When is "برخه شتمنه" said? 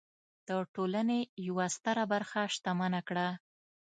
2.13-3.01